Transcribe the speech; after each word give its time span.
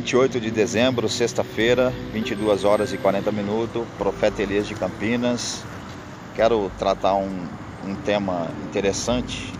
28 0.00 0.40
de 0.40 0.50
dezembro, 0.50 1.10
sexta-feira, 1.10 1.92
22 2.14 2.64
horas 2.64 2.90
e 2.90 2.96
40 2.96 3.30
minutos, 3.32 3.86
Profeta 3.98 4.42
Elias 4.42 4.66
de 4.66 4.74
Campinas. 4.74 5.62
Quero 6.34 6.72
tratar 6.78 7.16
um, 7.16 7.46
um 7.86 7.94
tema 7.96 8.48
interessante, 8.66 9.52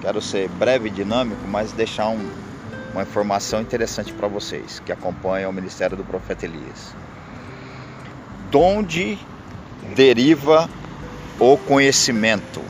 quero 0.00 0.22
ser 0.22 0.48
breve 0.48 0.86
e 0.86 0.90
dinâmico, 0.92 1.40
mas 1.48 1.72
deixar 1.72 2.08
um, 2.08 2.30
uma 2.92 3.02
informação 3.02 3.60
interessante 3.60 4.12
para 4.12 4.28
vocês 4.28 4.80
que 4.86 4.92
acompanham 4.92 5.50
o 5.50 5.52
Ministério 5.52 5.96
do 5.96 6.04
Profeta 6.04 6.46
Elias. 6.46 6.94
De 8.48 8.56
onde 8.56 9.18
deriva 9.96 10.70
o 11.36 11.56
conhecimento 11.56 12.62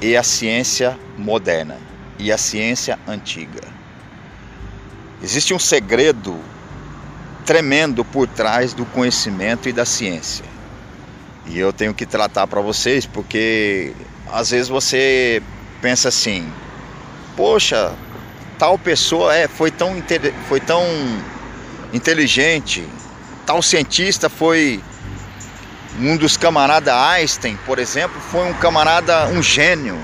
e 0.00 0.16
a 0.16 0.22
ciência 0.22 0.96
moderna 1.18 1.76
e 2.20 2.30
a 2.30 2.38
ciência 2.38 3.00
antiga? 3.08 3.79
Existe 5.22 5.52
um 5.52 5.58
segredo 5.58 6.38
tremendo 7.44 8.04
por 8.04 8.26
trás 8.26 8.72
do 8.72 8.86
conhecimento 8.86 9.68
e 9.68 9.72
da 9.72 9.84
ciência. 9.84 10.44
E 11.46 11.58
eu 11.58 11.72
tenho 11.72 11.92
que 11.92 12.06
tratar 12.06 12.46
para 12.46 12.60
vocês 12.60 13.04
porque 13.06 13.92
às 14.32 14.50
vezes 14.50 14.68
você 14.68 15.42
pensa 15.82 16.08
assim: 16.08 16.50
poxa, 17.36 17.92
tal 18.58 18.78
pessoa 18.78 19.34
é, 19.34 19.48
foi, 19.48 19.70
tão, 19.70 20.02
foi 20.48 20.60
tão 20.60 20.84
inteligente, 21.92 22.86
tal 23.44 23.60
cientista 23.60 24.28
foi 24.28 24.80
um 25.98 26.16
dos 26.16 26.36
camaradas 26.36 26.94
Einstein, 26.94 27.58
por 27.66 27.78
exemplo, 27.78 28.18
foi 28.20 28.48
um 28.48 28.54
camarada, 28.54 29.26
um 29.26 29.42
gênio. 29.42 29.98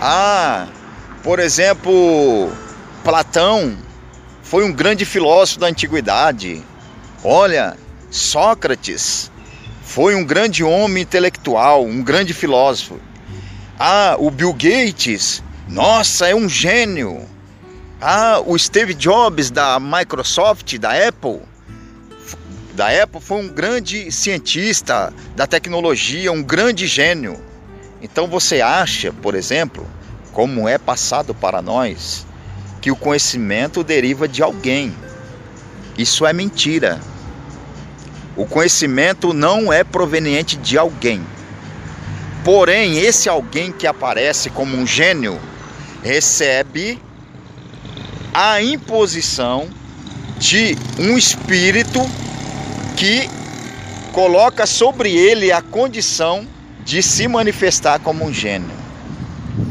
Ah, 0.00 0.66
por 1.22 1.38
exemplo, 1.38 2.50
Platão 3.04 3.76
foi 4.48 4.64
um 4.64 4.72
grande 4.72 5.04
filósofo 5.04 5.58
da 5.58 5.66
antiguidade. 5.66 6.62
Olha, 7.24 7.76
Sócrates 8.10 9.30
foi 9.82 10.14
um 10.14 10.24
grande 10.24 10.62
homem 10.62 11.02
intelectual, 11.02 11.84
um 11.84 12.02
grande 12.02 12.32
filósofo. 12.32 13.00
Ah, 13.76 14.14
o 14.18 14.30
Bill 14.30 14.52
Gates, 14.52 15.42
nossa, 15.68 16.28
é 16.28 16.34
um 16.34 16.48
gênio. 16.48 17.28
Ah, 18.00 18.40
o 18.46 18.56
Steve 18.56 18.94
Jobs 18.94 19.50
da 19.50 19.80
Microsoft, 19.80 20.78
da 20.78 20.92
Apple, 21.08 21.40
da 22.72 23.02
Apple 23.02 23.20
foi 23.20 23.38
um 23.38 23.48
grande 23.48 24.12
cientista 24.12 25.12
da 25.34 25.46
tecnologia, 25.46 26.30
um 26.30 26.42
grande 26.42 26.86
gênio. 26.86 27.36
Então 28.00 28.28
você 28.28 28.60
acha, 28.60 29.12
por 29.12 29.34
exemplo, 29.34 29.84
como 30.32 30.68
é 30.68 30.78
passado 30.78 31.34
para 31.34 31.60
nós, 31.60 32.24
que 32.86 32.90
o 32.92 32.94
conhecimento 32.94 33.82
deriva 33.82 34.28
de 34.28 34.44
alguém. 34.44 34.94
Isso 35.98 36.24
é 36.24 36.32
mentira. 36.32 37.00
O 38.36 38.46
conhecimento 38.46 39.34
não 39.34 39.72
é 39.72 39.82
proveniente 39.82 40.56
de 40.56 40.78
alguém. 40.78 41.20
Porém, 42.44 42.96
esse 42.96 43.28
alguém 43.28 43.72
que 43.72 43.88
aparece 43.88 44.50
como 44.50 44.76
um 44.76 44.86
gênio 44.86 45.36
recebe 46.00 47.02
a 48.32 48.62
imposição 48.62 49.68
de 50.38 50.78
um 50.96 51.18
espírito 51.18 51.98
que 52.96 53.28
coloca 54.12 54.64
sobre 54.64 55.10
ele 55.10 55.50
a 55.50 55.60
condição 55.60 56.46
de 56.84 57.02
se 57.02 57.26
manifestar 57.26 57.98
como 57.98 58.24
um 58.24 58.32
gênio. 58.32 58.70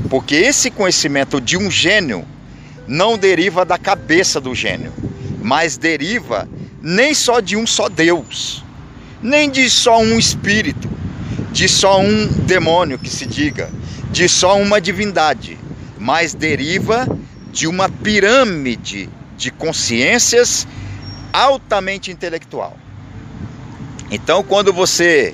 Porque 0.10 0.36
esse 0.36 0.70
conhecimento 0.70 1.40
de 1.40 1.56
um 1.56 1.72
gênio 1.72 2.34
não 2.88 3.17
deriva 3.17 3.66
da 3.66 3.78
cabeça 3.78 4.39
do 4.39 4.53
gênio, 4.53 4.94
mas 5.41 5.78
deriva 5.78 6.47
nem 6.81 7.13
só 7.13 7.40
de 7.40 7.56
um 7.56 7.66
só 7.66 7.90
Deus, 7.90 8.63
nem 9.22 9.50
de 9.50 9.69
só 9.69 10.00
um 10.00 10.19
espírito, 10.19 10.90
de 11.51 11.68
só 11.68 12.00
um 12.00 12.28
demônio 12.28 13.00
que 13.00 13.09
se 13.09 13.25
diga, 13.25 13.69
de 14.12 14.29
só 14.29 14.59
uma 14.59 14.79
divindade, 14.79 15.57
mas 16.00 16.34
deriva 16.34 17.07
de 17.51 17.68
uma 17.68 17.90
pirâmide 17.90 19.09
de 19.38 19.51
consciências 19.51 20.68
altamente 21.34 22.12
intelectual. 22.12 22.78
Então, 24.12 24.44
quando 24.44 24.72
você 24.72 25.34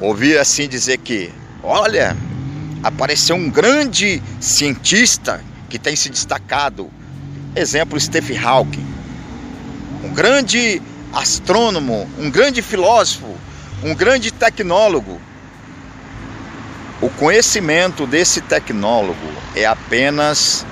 ouvir 0.00 0.38
assim 0.38 0.68
dizer 0.68 0.98
que, 0.98 1.30
olha, 1.62 2.16
apareceu 2.82 3.36
um 3.36 3.50
grande 3.50 4.22
cientista 4.40 5.42
que 5.72 5.78
tem 5.78 5.96
se 5.96 6.10
destacado. 6.10 6.90
Exemplo, 7.56 7.98
Stephen 7.98 8.36
Hawking, 8.36 8.86
um 10.04 10.12
grande 10.12 10.82
astrônomo, 11.14 12.06
um 12.18 12.30
grande 12.30 12.60
filósofo, 12.60 13.34
um 13.82 13.94
grande 13.94 14.30
tecnólogo. 14.30 15.18
O 17.00 17.08
conhecimento 17.08 18.06
desse 18.06 18.42
tecnólogo 18.42 19.16
é 19.56 19.64
apenas 19.64 20.66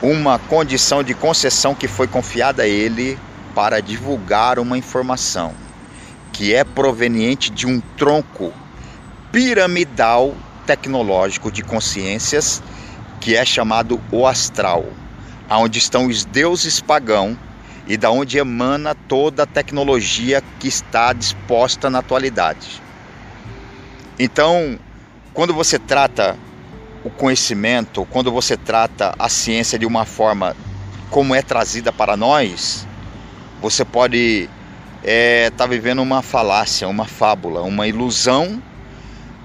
uma 0.00 0.38
condição 0.38 1.02
de 1.02 1.12
concessão 1.12 1.74
que 1.74 1.86
foi 1.86 2.06
confiada 2.08 2.62
a 2.62 2.66
ele 2.66 3.18
para 3.54 3.80
divulgar 3.80 4.58
uma 4.58 4.78
informação 4.78 5.54
que 6.32 6.54
é 6.54 6.64
proveniente 6.64 7.50
de 7.50 7.66
um 7.66 7.78
tronco 7.96 8.54
piramidal 9.30 10.34
tecnológico 10.66 11.52
de 11.52 11.62
consciências 11.62 12.62
que 13.24 13.34
é 13.34 13.42
chamado 13.42 13.98
o 14.12 14.26
astral, 14.26 14.84
aonde 15.48 15.78
estão 15.78 16.08
os 16.08 16.26
deuses 16.26 16.78
pagãos 16.82 17.38
e 17.86 17.96
da 17.96 18.10
onde 18.10 18.36
emana 18.36 18.94
toda 18.94 19.44
a 19.44 19.46
tecnologia 19.46 20.42
que 20.60 20.68
está 20.68 21.10
disposta 21.14 21.88
na 21.88 22.00
atualidade. 22.00 22.82
Então, 24.18 24.78
quando 25.32 25.54
você 25.54 25.78
trata 25.78 26.36
o 27.02 27.08
conhecimento, 27.08 28.06
quando 28.10 28.30
você 28.30 28.58
trata 28.58 29.14
a 29.18 29.30
ciência 29.30 29.78
de 29.78 29.86
uma 29.86 30.04
forma 30.04 30.54
como 31.08 31.34
é 31.34 31.40
trazida 31.40 31.90
para 31.90 32.18
nós, 32.18 32.86
você 33.58 33.86
pode 33.86 34.50
estar 34.98 35.02
é, 35.02 35.48
tá 35.48 35.66
vivendo 35.66 36.02
uma 36.02 36.20
falácia, 36.20 36.86
uma 36.86 37.06
fábula, 37.06 37.62
uma 37.62 37.88
ilusão 37.88 38.62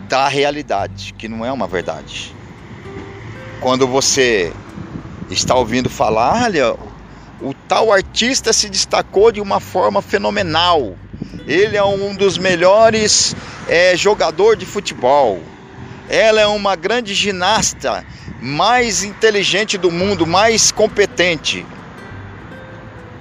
da 0.10 0.28
realidade, 0.28 1.14
que 1.18 1.30
não 1.30 1.46
é 1.46 1.52
uma 1.52 1.66
verdade 1.66 2.38
quando 3.60 3.88
você 3.88 4.54
está 5.30 5.56
ouvindo 5.56 5.90
falar, 5.90 6.44
olha, 6.46 6.76
o 7.42 7.54
tal 7.68 7.92
artista 7.92 8.54
se 8.54 8.70
destacou 8.70 9.32
de 9.32 9.42
uma 9.42 9.60
forma 9.60 10.02
fenomenal. 10.02 10.96
Ele 11.46 11.76
é 11.76 11.84
um 11.84 12.16
dos 12.16 12.38
melhores 12.38 13.36
é, 13.68 13.96
jogador 13.96 14.56
de 14.56 14.66
futebol. 14.66 15.42
Ela 16.08 16.42
é 16.42 16.48
uma 16.48 16.76
grande 16.76 17.14
ginasta, 17.14 18.04
mais 18.42 19.04
inteligente 19.04 19.78
do 19.78 19.92
mundo, 19.92 20.26
mais 20.26 20.72
competente. 20.72 21.66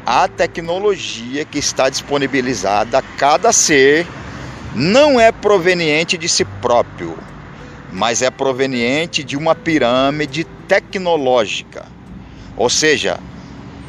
A 0.06 0.26
tecnologia 0.26 1.44
que 1.44 1.58
está 1.58 1.90
disponibilizada 1.90 2.98
a 2.98 3.02
cada 3.02 3.52
ser 3.52 4.06
não 4.74 5.20
é 5.20 5.30
proveniente 5.30 6.16
de 6.16 6.28
si 6.28 6.44
próprio 6.44 7.16
mas 7.92 8.22
é 8.22 8.30
proveniente 8.30 9.24
de 9.24 9.36
uma 9.36 9.54
pirâmide 9.54 10.44
tecnológica. 10.66 11.86
Ou 12.56 12.68
seja, 12.68 13.18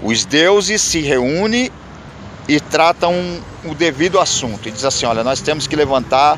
os 0.01 0.25
deuses 0.25 0.81
se 0.81 1.01
reúnem 1.01 1.71
e 2.47 2.59
tratam 2.59 3.13
o 3.65 3.75
devido 3.75 4.19
assunto 4.19 4.67
e 4.67 4.71
diz 4.71 4.85
assim: 4.85 5.05
olha, 5.05 5.23
nós 5.23 5.41
temos 5.41 5.67
que 5.67 5.75
levantar 5.75 6.37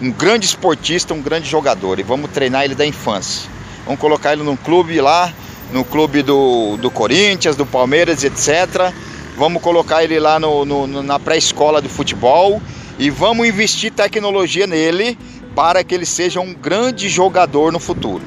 um 0.00 0.10
grande 0.10 0.46
esportista, 0.46 1.12
um 1.14 1.20
grande 1.20 1.48
jogador 1.48 1.98
e 1.98 2.02
vamos 2.02 2.30
treinar 2.30 2.64
ele 2.64 2.74
da 2.74 2.86
infância. 2.86 3.50
Vamos 3.84 4.00
colocar 4.00 4.32
ele 4.32 4.42
num 4.42 4.56
clube 4.56 5.00
lá, 5.00 5.32
no 5.72 5.84
clube 5.84 6.22
do, 6.22 6.76
do 6.76 6.90
Corinthians, 6.90 7.56
do 7.56 7.66
Palmeiras, 7.66 8.22
etc. 8.24 8.92
Vamos 9.36 9.62
colocar 9.62 10.04
ele 10.04 10.18
lá 10.18 10.38
no, 10.38 10.64
no 10.64 11.02
na 11.02 11.18
pré-escola 11.18 11.80
de 11.80 11.88
futebol 11.88 12.60
e 12.98 13.08
vamos 13.08 13.46
investir 13.46 13.90
tecnologia 13.90 14.66
nele 14.66 15.18
para 15.60 15.84
que 15.84 15.94
ele 15.94 16.06
seja 16.06 16.40
um 16.40 16.54
grande 16.54 17.06
jogador 17.06 17.70
no 17.70 17.78
futuro. 17.78 18.22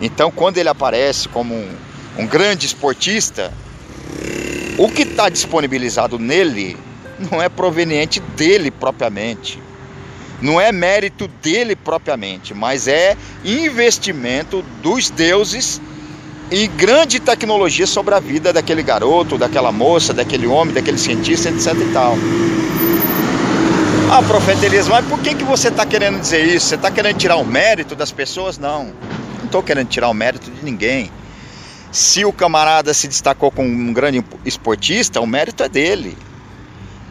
Então, 0.00 0.30
quando 0.30 0.56
ele 0.56 0.70
aparece 0.70 1.28
como 1.28 1.54
um, 1.54 1.68
um 2.16 2.26
grande 2.26 2.64
esportista, 2.64 3.52
o 4.78 4.88
que 4.88 5.02
está 5.02 5.28
disponibilizado 5.28 6.18
nele 6.18 6.78
não 7.30 7.42
é 7.42 7.50
proveniente 7.50 8.20
dele 8.20 8.70
propriamente, 8.70 9.62
não 10.40 10.58
é 10.58 10.72
mérito 10.72 11.28
dele 11.28 11.76
propriamente, 11.76 12.54
mas 12.54 12.88
é 12.88 13.18
investimento 13.44 14.64
dos 14.82 15.10
deuses 15.10 15.78
e 16.50 16.66
grande 16.68 17.20
tecnologia 17.20 17.86
sobre 17.86 18.14
a 18.14 18.18
vida 18.18 18.50
daquele 18.50 18.82
garoto, 18.82 19.36
daquela 19.36 19.70
moça, 19.70 20.14
daquele 20.14 20.46
homem, 20.46 20.72
daquele 20.72 20.96
cientista, 20.96 21.50
etc 21.50 21.74
e 21.74 21.92
tal. 21.92 22.16
Ah, 24.12 24.24
profeta 24.24 24.66
Elias, 24.66 24.88
mas 24.88 25.06
por 25.06 25.20
que, 25.20 25.36
que 25.36 25.44
você 25.44 25.68
está 25.68 25.86
querendo 25.86 26.18
dizer 26.18 26.44
isso? 26.44 26.66
Você 26.66 26.74
está 26.74 26.90
querendo 26.90 27.16
tirar 27.16 27.36
o 27.36 27.44
mérito 27.44 27.94
das 27.94 28.10
pessoas? 28.10 28.58
Não, 28.58 28.86
não 29.38 29.44
estou 29.44 29.62
querendo 29.62 29.86
tirar 29.86 30.08
o 30.08 30.12
mérito 30.14 30.50
de 30.50 30.64
ninguém. 30.64 31.12
Se 31.92 32.24
o 32.24 32.32
camarada 32.32 32.92
se 32.92 33.06
destacou 33.06 33.52
como 33.52 33.68
um 33.68 33.92
grande 33.92 34.24
esportista, 34.44 35.20
o 35.20 35.26
mérito 35.28 35.62
é 35.62 35.68
dele. 35.68 36.18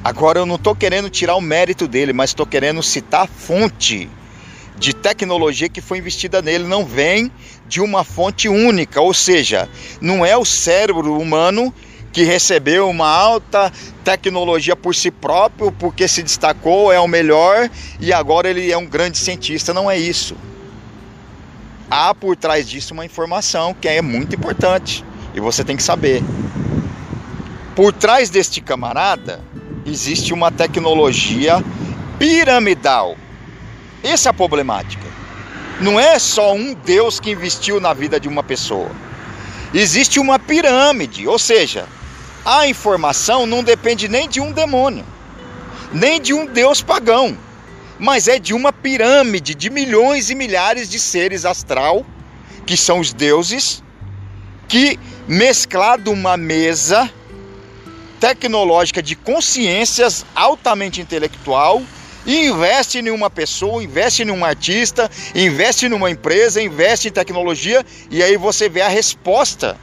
Agora 0.04 0.40
eu 0.40 0.46
não 0.46 0.56
estou 0.56 0.75
querendo 0.75 1.10
tirar 1.10 1.38
o 1.38 1.42
mérito 1.42 1.88
dele, 1.88 2.12
mas 2.12 2.31
estou 2.31 2.46
querendo 2.46 2.84
citar 2.84 3.22
a 3.22 3.28
fonte 3.28 4.10
de 4.78 4.94
tecnologia 4.94 5.69
que 5.69 5.80
foi 5.80 6.00
investida 6.00 6.42
nele. 6.42 6.66
Não 6.66 6.84
vem 6.84 7.31
de 7.66 7.80
uma 7.80 8.04
fonte 8.04 8.50
única, 8.50 9.00
ou 9.00 9.13
seja, 9.13 9.69
não 10.02 10.25
é 10.25 10.36
o 10.36 10.44
cérebro 10.44 11.18
humano 11.18 11.74
que 12.11 12.23
recebeu 12.23 12.89
uma 12.89 13.07
alta 13.07 13.71
tecnologia 14.03 14.75
por 14.75 14.95
si 14.95 15.11
próprio, 15.11 15.71
porque 15.71 16.07
se 16.07 16.23
destacou, 16.23 16.91
é 16.91 17.00
o 17.00 17.07
melhor 17.07 17.69
e 18.00 18.11
agora 18.11 18.50
ele 18.50 18.71
é 18.71 18.77
um 18.77 18.85
grande 18.85 19.17
cientista. 19.17 19.73
Não 19.73 19.89
é 19.89 19.97
isso. 19.97 20.35
Há 21.89 22.13
por 22.13 22.35
trás 22.35 22.67
disso 22.67 22.94
uma 22.94 23.06
informação 23.06 23.73
que 23.73 23.88
é 23.88 24.01
muito 24.01 24.35
importante 24.35 25.03
e 25.33 25.39
você 25.39 25.63
tem 25.63 25.75
que 25.75 25.83
saber. 25.83 26.23
Por 27.75 27.94
trás 27.94 28.29
deste 28.29 28.61
camarada 28.61 29.41
existe 29.85 30.33
uma 30.33 30.51
tecnologia 30.51 31.63
piramidal. 32.17 33.15
Essa 34.03 34.29
é 34.29 34.31
a 34.31 34.33
problemática. 34.33 35.07
Não 35.79 36.00
é 36.00 36.19
só 36.19 36.53
um 36.53 36.73
Deus 36.73 37.19
que 37.19 37.31
investiu 37.31 37.79
na 37.79 37.94
vida 37.94 38.19
de 38.19 38.27
uma 38.27 38.44
pessoa. 38.44 38.91
Existe 39.73 40.19
uma 40.19 40.38
pirâmide, 40.38 41.27
ou 41.27 41.39
seja, 41.39 41.88
a 42.45 42.68
informação 42.68 43.45
não 43.45 43.63
depende 43.63 44.07
nem 44.07 44.27
de 44.27 44.39
um 44.39 44.51
demônio, 44.51 45.06
nem 45.91 46.21
de 46.21 46.33
um 46.33 46.45
deus 46.45 46.81
pagão, 46.81 47.38
mas 47.97 48.27
é 48.27 48.39
de 48.39 48.53
uma 48.53 48.71
pirâmide 48.71 49.53
de 49.53 49.69
milhões 49.69 50.30
e 50.30 50.36
milhares 50.36 50.89
de 50.89 51.00
seres 51.00 51.45
astral, 51.45 52.06
que 52.65 52.77
são 52.77 53.00
os 53.00 53.13
deuses, 53.13 53.83
que 54.68 55.00
mesclado 55.27 56.12
uma 56.12 56.38
mesa 56.38 57.12
tecnológica 58.19 59.01
de 59.01 59.15
consciências 59.15 60.25
altamente 60.35 61.01
intelectual 61.01 61.81
e 62.25 62.47
investe 62.47 63.00
em 63.00 63.09
uma 63.09 63.30
pessoa, 63.30 63.83
investe 63.83 64.24
em 64.24 64.31
um 64.31 64.44
artista, 64.44 65.09
investe 65.33 65.88
numa 65.88 66.12
empresa, 66.12 66.62
investe 66.62 67.07
em 67.07 67.12
tecnologia 67.12 67.85
e 68.12 68.21
aí 68.21 68.38
você 68.38 68.68
vê 68.69 68.81
a 68.81 68.88
resposta 68.88 69.77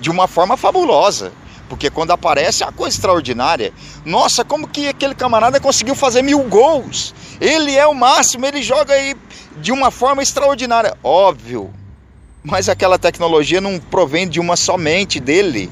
de 0.00 0.10
uma 0.10 0.26
forma 0.26 0.56
fabulosa. 0.56 1.32
Porque 1.70 1.88
quando 1.88 2.10
aparece 2.10 2.64
é 2.64 2.66
uma 2.66 2.72
coisa 2.72 2.96
extraordinária. 2.96 3.72
Nossa, 4.04 4.44
como 4.44 4.66
que 4.66 4.88
aquele 4.88 5.14
camarada 5.14 5.60
conseguiu 5.60 5.94
fazer 5.94 6.20
mil 6.20 6.42
gols? 6.42 7.14
Ele 7.40 7.76
é 7.76 7.86
o 7.86 7.94
máximo, 7.94 8.44
ele 8.44 8.60
joga 8.60 8.92
aí 8.92 9.14
de 9.58 9.70
uma 9.70 9.92
forma 9.92 10.20
extraordinária. 10.20 10.98
Óbvio. 11.02 11.72
Mas 12.42 12.68
aquela 12.68 12.98
tecnologia 12.98 13.60
não 13.60 13.78
provém 13.78 14.28
de 14.28 14.40
uma 14.40 14.56
somente 14.56 15.20
dele. 15.20 15.70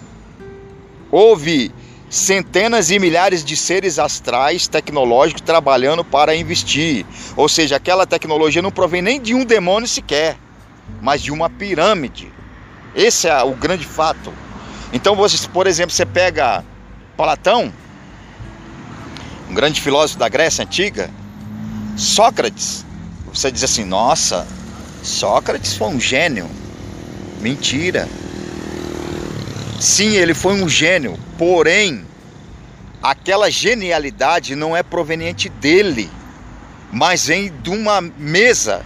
Houve 1.10 1.72
centenas 2.08 2.92
e 2.92 2.98
milhares 3.00 3.44
de 3.44 3.56
seres 3.56 3.98
astrais 3.98 4.68
tecnológicos 4.68 5.42
trabalhando 5.42 6.04
para 6.04 6.32
investir. 6.36 7.04
Ou 7.36 7.48
seja, 7.48 7.74
aquela 7.74 8.06
tecnologia 8.06 8.62
não 8.62 8.70
provém 8.70 9.02
nem 9.02 9.20
de 9.20 9.34
um 9.34 9.44
demônio 9.44 9.88
sequer, 9.88 10.38
mas 11.02 11.20
de 11.20 11.32
uma 11.32 11.50
pirâmide. 11.50 12.30
Esse 12.94 13.26
é 13.26 13.42
o 13.42 13.50
grande 13.50 13.84
fato. 13.84 14.32
Então, 14.92 15.14
você, 15.14 15.46
por 15.48 15.66
exemplo, 15.66 15.92
você 15.94 16.06
pega 16.06 16.64
Platão, 17.16 17.72
um 19.50 19.54
grande 19.54 19.80
filósofo 19.80 20.18
da 20.18 20.28
Grécia 20.28 20.64
Antiga, 20.64 21.10
Sócrates, 21.96 22.84
você 23.32 23.50
diz 23.50 23.64
assim: 23.64 23.84
nossa, 23.84 24.46
Sócrates 25.02 25.76
foi 25.76 25.88
um 25.88 26.00
gênio. 26.00 26.48
Mentira. 27.40 28.08
Sim, 29.80 30.16
ele 30.16 30.34
foi 30.34 30.60
um 30.60 30.68
gênio, 30.68 31.18
porém, 31.36 32.04
aquela 33.02 33.48
genialidade 33.48 34.56
não 34.56 34.76
é 34.76 34.82
proveniente 34.82 35.48
dele, 35.48 36.10
mas 36.92 37.26
vem 37.26 37.52
de 37.62 37.70
uma 37.70 38.00
mesa, 38.00 38.84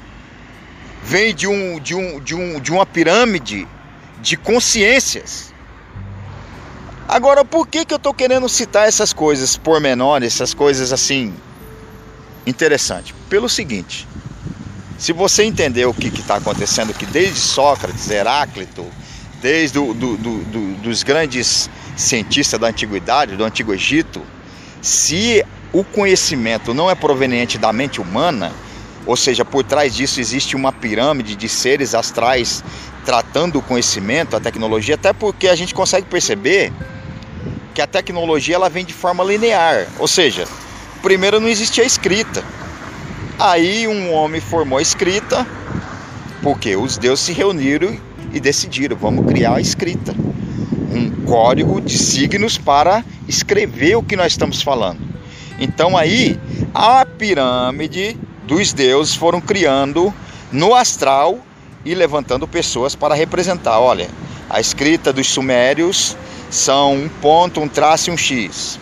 vem 1.03 1.35
de, 1.35 1.47
um, 1.47 1.81
de, 1.81 1.95
um, 1.95 2.21
de, 2.21 2.35
um, 2.35 2.61
de 2.61 2.71
uma 2.71 2.85
pirâmide 2.85 3.67
de 4.21 4.37
consciências. 4.37 5.52
Agora, 7.13 7.45
por 7.45 7.67
que, 7.67 7.85
que 7.85 7.93
eu 7.93 7.99
estou 7.99 8.15
querendo 8.15 8.49
citar 8.49 8.89
essas 8.89 9.13
coisas 9.13 9.55
pormenores, 9.55 10.33
essas 10.33 10.55
coisas 10.55 10.95
assim 10.95 11.35
interessantes? 12.47 13.15
Pelo 13.29 13.51
seguinte, 13.51 14.09
se 14.97 15.13
você 15.13 15.43
entender 15.43 15.85
o 15.85 15.93
que 15.93 16.09
está 16.09 16.37
acontecendo, 16.37 16.95
que 16.95 17.05
desde 17.05 17.39
Sócrates, 17.39 18.09
Heráclito, 18.09 18.87
desde 19.43 19.75
do, 19.75 19.93
do, 19.93 20.17
do, 20.17 20.75
dos 20.77 21.03
grandes 21.03 21.69
cientistas 21.99 22.59
da 22.59 22.69
antiguidade, 22.69 23.37
do 23.37 23.45
Antigo 23.45 23.75
Egito, 23.75 24.23
se 24.81 25.45
o 25.71 25.85
conhecimento 25.85 26.73
não 26.73 26.91
é 26.91 26.95
proveniente 26.95 27.59
da 27.59 27.75
mente 27.75 28.01
humana, 28.01 28.51
ou 29.05 29.19
seja, 29.19 29.45
por 29.45 29.63
trás 29.65 29.95
disso 29.95 30.19
existe 30.19 30.57
uma 30.57 30.73
pirâmide 30.73 31.37
de 31.37 31.47
seres 31.47 31.95
astrais 31.95 32.65
tratando 33.05 33.59
o 33.59 33.63
conhecimento, 33.63 34.35
a 34.35 34.41
tecnologia, 34.41 34.95
até 34.95 35.13
porque 35.13 35.49
a 35.49 35.55
gente 35.55 35.75
consegue 35.75 36.07
perceber 36.07 36.73
que 37.73 37.81
a 37.81 37.87
tecnologia 37.87 38.55
ela 38.55 38.69
vem 38.69 38.85
de 38.85 38.93
forma 38.93 39.25
linear, 39.25 39.89
ou 39.99 40.07
seja, 40.07 40.47
primeiro 41.03 41.41
não 41.41 41.49
existia 41.49 41.85
escrita. 41.85 42.45
Aí 43.39 43.89
um 43.89 44.13
homem 44.13 44.41
formou 44.41 44.79
a 44.79 44.83
escrita, 44.83 45.47
porque 46.43 46.77
os 46.77 46.97
deuses 46.97 47.25
se 47.25 47.33
reuniram 47.33 47.99
e 48.33 48.39
decidiram, 48.39 48.97
vamos 48.97 49.27
criar 49.27 49.57
a 49.57 49.61
escrita. 49.61 50.15
Um 50.93 51.25
código 51.25 51.81
de 51.81 51.99
signos 51.99 52.59
para 52.59 53.05
escrever 53.27 53.97
o 53.97 54.03
que 54.03 54.17
nós 54.17 54.33
estamos 54.33 54.63
falando. 54.63 55.01
Então 55.59 55.97
aí 55.97 56.39
a 56.75 57.05
pirâmide 57.05 58.17
dos 58.47 58.73
deuses 58.73 59.15
foram 59.15 59.41
criando 59.41 60.13
no 60.51 60.75
astral 60.75 61.39
e 61.85 61.95
levantando 61.95 62.47
pessoas 62.47 62.95
para 62.95 63.15
representar. 63.15 63.81
Olha, 63.81 64.09
a 64.49 64.61
escrita 64.61 65.13
dos 65.13 65.29
sumérios 65.29 66.17
são 66.53 66.93
um 66.93 67.09
ponto, 67.09 67.61
um 67.63 67.67
traço 67.67 68.11
e 68.11 68.13
um 68.13 68.17
X. 68.17 68.79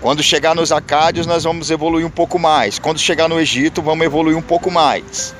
Quando 0.00 0.20
chegar 0.20 0.54
nos 0.54 0.72
Acádios, 0.72 1.24
nós 1.24 1.44
vamos 1.44 1.70
evoluir 1.70 2.04
um 2.04 2.10
pouco 2.10 2.38
mais. 2.40 2.78
Quando 2.78 2.98
chegar 2.98 3.28
no 3.28 3.38
Egito, 3.38 3.80
vamos 3.80 4.04
evoluir 4.04 4.36
um 4.36 4.42
pouco 4.42 4.68
mais. 4.68 5.32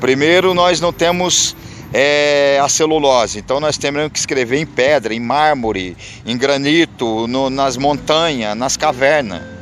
Primeiro, 0.00 0.54
nós 0.54 0.80
não 0.80 0.90
temos 0.90 1.54
é, 1.92 2.58
a 2.62 2.68
celulose, 2.68 3.38
então 3.38 3.60
nós 3.60 3.76
temos 3.76 4.10
que 4.10 4.18
escrever 4.18 4.58
em 4.58 4.64
pedra, 4.64 5.12
em 5.12 5.20
mármore, 5.20 5.96
em 6.24 6.36
granito, 6.36 7.26
no, 7.26 7.50
nas 7.50 7.76
montanhas, 7.76 8.56
nas 8.56 8.76
cavernas. 8.76 9.53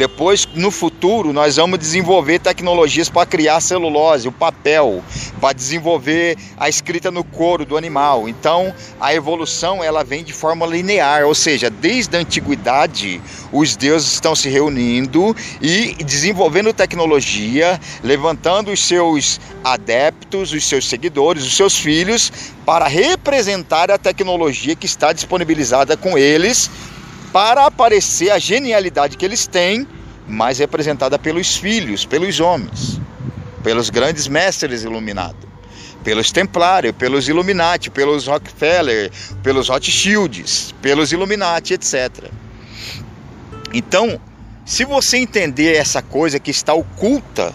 Depois, 0.00 0.48
no 0.54 0.70
futuro, 0.70 1.30
nós 1.30 1.56
vamos 1.56 1.78
desenvolver 1.78 2.38
tecnologias 2.38 3.10
para 3.10 3.26
criar 3.26 3.60
celulose, 3.60 4.26
o 4.26 4.32
papel, 4.32 5.04
para 5.38 5.52
desenvolver 5.52 6.38
a 6.56 6.70
escrita 6.70 7.10
no 7.10 7.22
couro 7.22 7.66
do 7.66 7.76
animal. 7.76 8.26
Então, 8.26 8.74
a 8.98 9.12
evolução 9.12 9.84
ela 9.84 10.02
vem 10.02 10.24
de 10.24 10.32
forma 10.32 10.64
linear, 10.64 11.26
ou 11.26 11.34
seja, 11.34 11.68
desde 11.68 12.16
a 12.16 12.20
antiguidade, 12.20 13.20
os 13.52 13.76
deuses 13.76 14.10
estão 14.14 14.34
se 14.34 14.48
reunindo 14.48 15.36
e 15.60 15.94
desenvolvendo 16.02 16.72
tecnologia, 16.72 17.78
levantando 18.02 18.72
os 18.72 18.82
seus 18.82 19.38
adeptos, 19.62 20.54
os 20.54 20.66
seus 20.66 20.88
seguidores, 20.88 21.44
os 21.44 21.54
seus 21.54 21.76
filhos, 21.76 22.32
para 22.64 22.88
representar 22.88 23.90
a 23.90 23.98
tecnologia 23.98 24.74
que 24.74 24.86
está 24.86 25.12
disponibilizada 25.12 25.94
com 25.94 26.16
eles 26.16 26.70
para 27.32 27.66
aparecer 27.66 28.30
a 28.30 28.38
genialidade 28.38 29.16
que 29.16 29.24
eles 29.24 29.46
têm, 29.46 29.86
mais 30.26 30.58
representada 30.58 31.18
pelos 31.18 31.56
filhos, 31.56 32.04
pelos 32.04 32.40
homens, 32.40 33.00
pelos 33.62 33.90
grandes 33.90 34.26
mestres 34.28 34.82
iluminados, 34.82 35.48
pelos 36.02 36.30
templários, 36.32 36.94
pelos 36.96 37.28
Illuminati, 37.28 37.90
pelos 37.90 38.26
Rockefeller, 38.26 39.10
pelos 39.42 39.68
Rothschilds, 39.68 40.74
pelos 40.80 41.12
Illuminati, 41.12 41.74
etc. 41.74 42.30
Então, 43.72 44.20
se 44.64 44.84
você 44.84 45.18
entender 45.18 45.74
essa 45.76 46.00
coisa 46.02 46.38
que 46.38 46.50
está 46.50 46.72
oculta, 46.74 47.52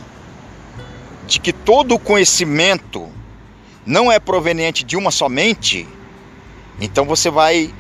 de 1.28 1.40
que 1.40 1.52
todo 1.52 1.96
o 1.96 2.00
conhecimento 2.00 3.10
não 3.86 4.12
é 4.12 4.20
proveniente 4.20 4.84
de 4.84 4.96
uma 4.96 5.12
somente, 5.12 5.88
então 6.80 7.06
você 7.06 7.30
vai 7.30 7.74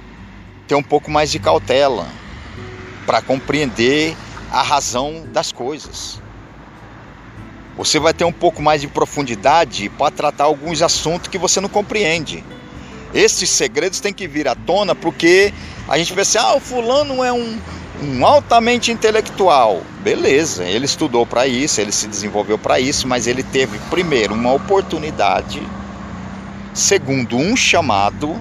ter 0.67 0.75
um 0.75 0.83
pouco 0.83 1.09
mais 1.11 1.31
de 1.31 1.39
cautela 1.39 2.07
para 3.05 3.21
compreender 3.21 4.15
a 4.51 4.61
razão 4.61 5.25
das 5.31 5.51
coisas. 5.51 6.21
Você 7.77 7.99
vai 7.99 8.13
ter 8.13 8.23
um 8.23 8.31
pouco 8.31 8.61
mais 8.61 8.81
de 8.81 8.87
profundidade 8.87 9.89
para 9.89 10.11
tratar 10.11 10.45
alguns 10.45 10.81
assuntos 10.81 11.27
que 11.27 11.37
você 11.37 11.59
não 11.59 11.69
compreende. 11.69 12.43
Esses 13.13 13.49
segredos 13.49 13.99
têm 13.99 14.13
que 14.13 14.27
vir 14.27 14.47
à 14.47 14.55
tona 14.55 14.95
porque 14.95 15.53
a 15.87 15.97
gente 15.97 16.13
pensa 16.13 16.39
assim, 16.39 16.47
ah, 16.47 16.55
o 16.55 16.59
fulano 16.59 17.23
é 17.23 17.31
um, 17.31 17.59
um 18.01 18.25
altamente 18.25 18.91
intelectual. 18.91 19.81
Beleza, 20.01 20.63
ele 20.63 20.85
estudou 20.85 21.25
para 21.25 21.47
isso, 21.47 21.81
ele 21.81 21.91
se 21.91 22.07
desenvolveu 22.07 22.57
para 22.57 22.79
isso, 22.79 23.07
mas 23.07 23.27
ele 23.27 23.43
teve 23.43 23.77
primeiro 23.89 24.33
uma 24.33 24.53
oportunidade 24.53 25.61
Segundo, 26.75 27.37
um 27.37 27.55
chamado. 27.55 28.35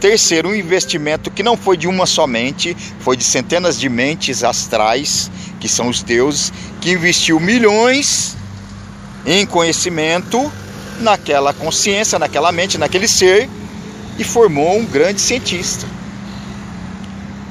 Terceiro, 0.00 0.50
um 0.50 0.54
investimento 0.54 1.30
que 1.30 1.42
não 1.42 1.56
foi 1.56 1.76
de 1.76 1.88
uma 1.88 2.06
somente, 2.06 2.76
foi 3.00 3.16
de 3.16 3.24
centenas 3.24 3.78
de 3.78 3.88
mentes 3.88 4.44
astrais, 4.44 5.30
que 5.60 5.68
são 5.68 5.88
os 5.88 6.02
deuses, 6.02 6.52
que 6.80 6.92
investiu 6.92 7.40
milhões 7.40 8.36
em 9.26 9.46
conhecimento 9.46 10.52
naquela 11.00 11.52
consciência, 11.54 12.18
naquela 12.18 12.52
mente, 12.52 12.76
naquele 12.76 13.08
ser 13.08 13.48
e 14.18 14.24
formou 14.24 14.78
um 14.78 14.84
grande 14.84 15.20
cientista. 15.20 15.86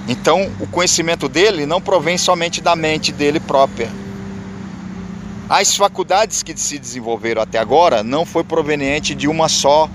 Então, 0.08 0.52
o 0.60 0.68
conhecimento 0.68 1.30
dele 1.30 1.66
não 1.66 1.82
provém 1.82 2.18
somente 2.18 2.62
da 2.62 2.76
mente 2.76 3.12
dele 3.12 3.40
própria. 3.40 3.90
As 5.50 5.76
faculdades 5.76 6.44
que 6.44 6.58
se 6.58 6.78
desenvolveram 6.78 7.42
até 7.42 7.58
agora 7.58 8.04
não 8.04 8.26
foi 8.26 8.44
proveniente 8.44 9.16
de 9.16 9.28
uma 9.28 9.48
só 9.48 9.90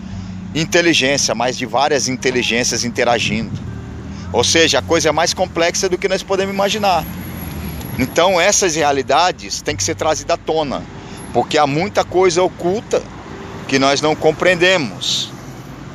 inteligência, 0.54 1.34
mas 1.34 1.56
de 1.56 1.66
várias 1.66 2.08
inteligências 2.08 2.84
interagindo. 2.84 3.58
Ou 4.32 4.44
seja, 4.44 4.78
a 4.78 4.82
coisa 4.82 5.08
é 5.08 5.12
mais 5.12 5.32
complexa 5.32 5.88
do 5.88 5.98
que 5.98 6.08
nós 6.08 6.22
podemos 6.22 6.54
imaginar. 6.54 7.04
Então, 7.98 8.40
essas 8.40 8.76
realidades 8.76 9.62
têm 9.62 9.74
que 9.74 9.82
ser 9.82 9.94
trazidas 9.94 10.34
à 10.34 10.36
tona, 10.36 10.82
porque 11.32 11.58
há 11.58 11.66
muita 11.66 12.04
coisa 12.04 12.42
oculta 12.42 13.02
que 13.68 13.78
nós 13.78 14.00
não 14.00 14.16
compreendemos. 14.16 15.30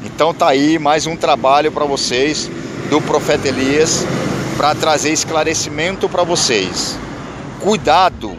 Então 0.05 0.33
tá 0.33 0.49
aí 0.49 0.77
mais 0.77 1.07
um 1.07 1.15
trabalho 1.15 1.71
para 1.71 1.85
vocês 1.85 2.51
do 2.89 3.01
profeta 3.01 3.47
Elias 3.47 4.05
para 4.57 4.75
trazer 4.75 5.11
esclarecimento 5.11 6.09
para 6.09 6.23
vocês. 6.23 6.99
Cuidado 7.61 8.37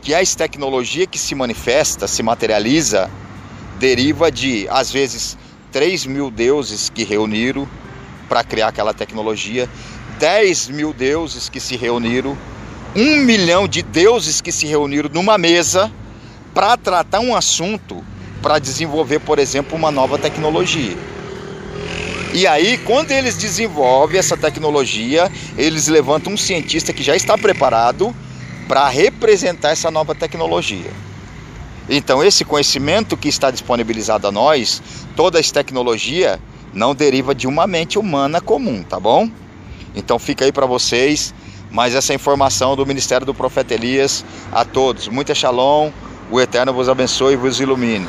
que 0.00 0.14
as 0.14 0.34
tecnologia 0.34 1.06
que 1.06 1.18
se 1.18 1.34
manifesta, 1.34 2.08
se 2.08 2.22
materializa, 2.22 3.10
deriva 3.78 4.32
de 4.32 4.66
às 4.70 4.90
vezes 4.90 5.36
3 5.74 6.06
mil 6.06 6.30
deuses 6.30 6.88
que 6.88 7.02
reuniram 7.02 7.68
para 8.28 8.44
criar 8.44 8.68
aquela 8.68 8.94
tecnologia, 8.94 9.68
10 10.20 10.68
mil 10.68 10.92
deuses 10.92 11.48
que 11.48 11.58
se 11.58 11.74
reuniram, 11.74 12.38
um 12.94 13.16
milhão 13.16 13.66
de 13.66 13.82
deuses 13.82 14.40
que 14.40 14.52
se 14.52 14.68
reuniram 14.68 15.10
numa 15.12 15.36
mesa 15.36 15.90
para 16.54 16.76
tratar 16.76 17.18
um 17.18 17.34
assunto 17.34 18.04
para 18.40 18.60
desenvolver, 18.60 19.18
por 19.18 19.40
exemplo, 19.40 19.76
uma 19.76 19.90
nova 19.90 20.16
tecnologia. 20.16 20.96
E 22.32 22.46
aí, 22.46 22.78
quando 22.78 23.10
eles 23.10 23.36
desenvolvem 23.36 24.20
essa 24.20 24.36
tecnologia, 24.36 25.28
eles 25.58 25.88
levantam 25.88 26.34
um 26.34 26.36
cientista 26.36 26.92
que 26.92 27.02
já 27.02 27.16
está 27.16 27.36
preparado 27.36 28.14
para 28.68 28.88
representar 28.88 29.70
essa 29.70 29.90
nova 29.90 30.14
tecnologia. 30.14 30.92
Então, 31.88 32.24
esse 32.24 32.44
conhecimento 32.44 33.16
que 33.16 33.28
está 33.28 33.50
disponibilizado 33.50 34.26
a 34.26 34.32
nós, 34.32 34.82
toda 35.14 35.38
essa 35.38 35.52
tecnologia, 35.52 36.40
não 36.72 36.94
deriva 36.94 37.34
de 37.34 37.46
uma 37.46 37.66
mente 37.66 37.98
humana 37.98 38.40
comum, 38.40 38.82
tá 38.82 38.98
bom? 38.98 39.28
Então, 39.94 40.18
fica 40.18 40.44
aí 40.44 40.52
para 40.52 40.66
vocês 40.66 41.34
mais 41.70 41.94
essa 41.94 42.14
informação 42.14 42.76
do 42.76 42.86
Ministério 42.86 43.26
do 43.26 43.34
Profeta 43.34 43.74
Elias 43.74 44.24
a 44.52 44.64
todos. 44.64 45.08
Muita 45.08 45.34
shalom, 45.34 45.90
o 46.30 46.40
Eterno 46.40 46.72
vos 46.72 46.88
abençoe 46.88 47.34
e 47.34 47.36
vos 47.36 47.60
ilumine. 47.60 48.06